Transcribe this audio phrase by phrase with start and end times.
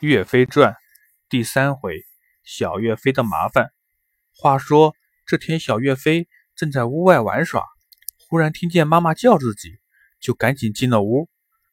[0.00, 0.76] 岳飞传
[1.28, 2.06] 第三回：
[2.42, 3.70] 小岳飞的麻烦。
[4.32, 4.94] 话说
[5.26, 6.26] 这天，小岳飞
[6.56, 7.66] 正在屋外玩耍，
[8.16, 9.78] 忽然听见妈妈叫自己，
[10.18, 11.28] 就赶紧进了屋。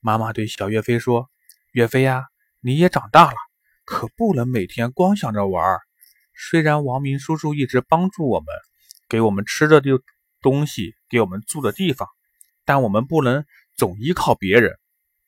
[0.00, 1.30] 妈妈对小岳飞说
[1.70, 2.24] ：“岳飞呀，
[2.58, 3.36] 你也长大了，
[3.84, 5.78] 可不能每天光想着玩。
[6.34, 8.48] 虽然王明叔叔一直帮助我们，
[9.08, 9.90] 给我们吃的的
[10.42, 12.08] 东西，给我们住的地方，
[12.64, 13.44] 但我们不能
[13.76, 14.76] 总依靠别人，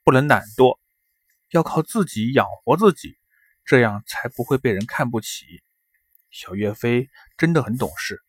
[0.03, 0.77] 不能懒惰。”
[1.51, 3.17] 要靠自己养活自己，
[3.65, 5.63] 这样才不会被人看不起。
[6.31, 8.21] 小岳飞真的很懂事，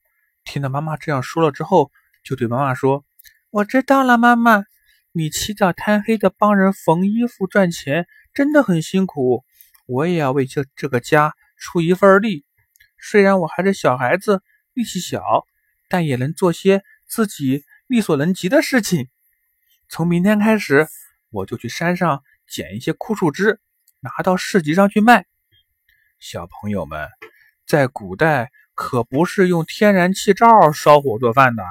[0.44, 1.92] 听到妈妈这样说了之后，
[2.24, 3.06] 就对妈妈说
[3.52, 4.64] ：“我知道了，妈妈，
[5.12, 9.46] 你起早贪黑的帮人缝衣服赚钱，真的很辛苦。
[9.86, 12.44] 我也要为这这个家出一份力。
[12.98, 14.42] 虽然我还是小孩子，
[14.74, 15.46] 力气小，
[15.90, 19.10] 但也能做些自己力所能及的事情。
[19.90, 20.88] 从明天开始，
[21.30, 23.62] 我就去山上。”捡一些枯树枝，
[24.02, 25.26] 拿到市集上去卖。
[26.20, 27.08] 小朋友们，
[27.66, 31.64] 在古代可不是用天然气灶烧火做饭的。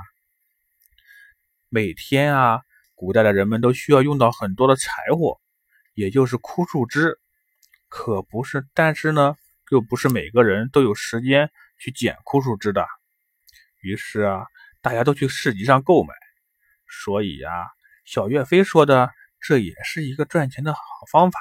[1.68, 2.62] 每天啊，
[2.94, 5.38] 古代的人们都需要用到很多的柴火，
[5.92, 7.20] 也就是枯树枝。
[7.88, 9.36] 可不是，但是呢，
[9.70, 12.86] 又不是每个人都有时间去捡枯树枝的。
[13.82, 14.46] 于是啊，
[14.80, 16.14] 大家都去市集上购买。
[16.88, 17.66] 所以呀，
[18.06, 19.10] 小岳飞说的。
[19.40, 21.40] 这也是一个赚钱的好方法。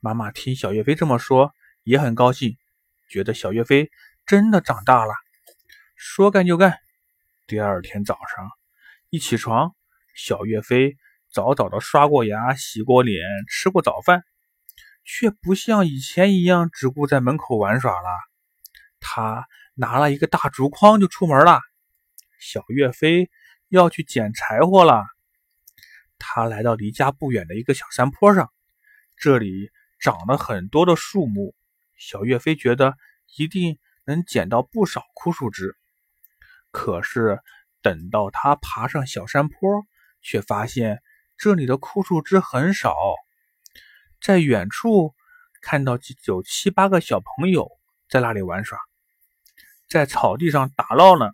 [0.00, 2.56] 妈妈听小岳飞这么说，也很高兴，
[3.08, 3.90] 觉得小岳飞
[4.26, 5.12] 真的长大了。
[5.96, 6.78] 说干就干。
[7.46, 8.50] 第二天早上
[9.10, 9.74] 一起床，
[10.14, 10.96] 小岳飞
[11.30, 14.24] 早早的刷过牙、洗过脸、吃过早饭，
[15.04, 18.08] 却不像以前一样只顾在门口玩耍了。
[19.00, 21.60] 他拿了一个大竹筐就出门了。
[22.38, 23.30] 小岳飞
[23.68, 25.04] 要去捡柴火了。
[26.24, 28.52] 他来到离家不远的一个小山坡上，
[29.16, 31.54] 这里长了很多的树木。
[31.98, 32.96] 小岳飞觉得
[33.36, 35.76] 一定能捡到不少枯树枝。
[36.70, 37.40] 可是
[37.82, 39.84] 等到他爬上小山坡，
[40.20, 41.02] 却发现
[41.36, 42.94] 这里的枯树枝很少。
[44.20, 45.14] 在远处
[45.60, 47.68] 看到有七八个小朋友
[48.08, 48.78] 在那里玩耍，
[49.88, 51.32] 在草地上打闹呢。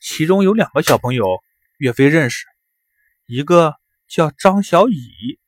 [0.00, 1.42] 其中有两个小朋友，
[1.78, 2.46] 岳飞认识。
[3.28, 5.38] 一个叫张小乙，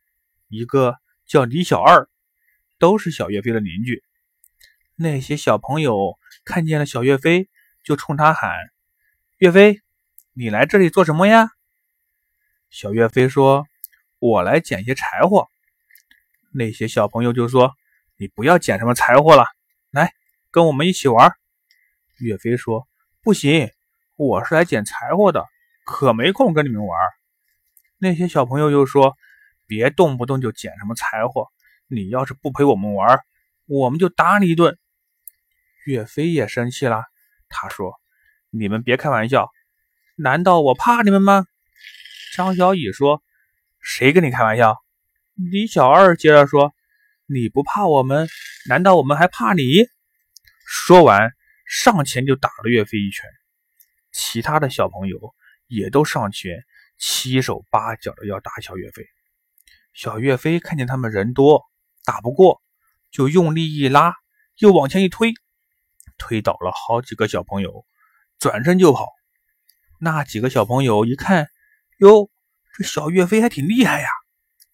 [0.48, 2.10] 一个叫李小二，
[2.78, 4.04] 都是小岳飞的邻居。
[4.96, 7.48] 那些小朋友看见了小岳飞，
[7.82, 8.52] 就冲他喊
[9.40, 9.80] ：“岳飞，
[10.34, 11.52] 你来这里做什么呀？”
[12.68, 13.66] 小岳飞说
[14.20, 15.48] ：“我来捡些柴火。”
[16.52, 17.74] 那些小朋友就说
[18.20, 19.46] ：“你不要捡什么柴火了，
[19.90, 20.12] 来
[20.50, 21.32] 跟我们一起玩。”
[22.20, 22.86] 岳飞说
[23.24, 23.70] ：“不行，
[24.16, 25.46] 我是来捡柴火的，
[25.86, 27.00] 可没空跟你们玩。”
[28.02, 29.18] 那些小朋友又说
[29.68, 31.48] ：“别动不动就捡什么柴火，
[31.86, 33.20] 你要是不陪我们玩，
[33.66, 34.78] 我们就打你一顿。”
[35.84, 37.04] 岳飞也生气了，
[37.50, 38.00] 他说
[38.48, 39.50] ：“你们别开玩笑，
[40.16, 41.44] 难道我怕你们吗？”
[42.34, 43.22] 张小乙说
[43.80, 44.78] ：“谁跟你开玩笑？”
[45.36, 46.72] 李小二接着说
[47.28, 48.28] ：“你不怕我们，
[48.66, 49.84] 难道我们还怕你？”
[50.66, 51.32] 说完，
[51.66, 53.28] 上前就打了岳飞一拳。
[54.10, 55.34] 其他的小朋友
[55.66, 56.64] 也都上前。
[57.00, 59.06] 七手八脚的要打小岳飞，
[59.94, 61.64] 小岳飞看见他们人多
[62.04, 62.60] 打不过，
[63.10, 64.14] 就用力一拉，
[64.58, 65.32] 又往前一推，
[66.18, 67.86] 推倒了好几个小朋友，
[68.38, 69.08] 转身就跑。
[69.98, 71.48] 那几个小朋友一看，
[72.00, 72.30] 哟，
[72.76, 74.08] 这小岳飞还挺厉害呀，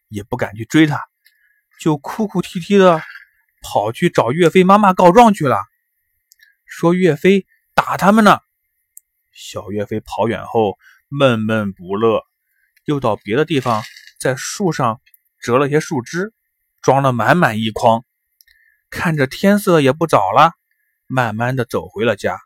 [0.09, 1.01] 也不敢去追他，
[1.79, 3.01] 就哭哭啼啼的
[3.63, 5.63] 跑去找岳飞妈妈告状去了，
[6.65, 8.41] 说岳飞打他们呢。
[9.31, 10.77] 小岳飞跑远后。
[11.09, 12.23] 闷闷不乐，
[12.85, 13.83] 又到别的地方，
[14.19, 15.01] 在树上
[15.41, 16.33] 折了些树枝，
[16.83, 18.05] 装了满满一筐。
[18.91, 20.53] 看着天色也不早了，
[21.07, 22.39] 慢慢的走回了家。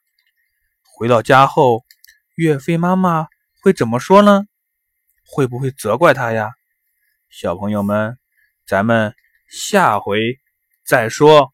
[0.83, 1.85] 回到家后，
[2.35, 3.29] 岳飞妈妈
[3.63, 4.45] 会怎么说呢？
[5.27, 6.51] 会不会责怪他呀？
[7.31, 8.19] 小朋友们，
[8.67, 9.15] 咱们
[9.49, 10.39] 下回
[10.85, 11.51] 再说。